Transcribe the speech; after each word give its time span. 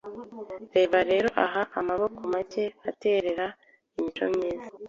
Reba 0.75 0.99
rero 1.09 1.29
aha 1.43 1.61
amaboko 1.79 2.19
make 2.33 2.63
aterera 2.89 3.45
imico 3.97 4.23
myiza 4.33 4.67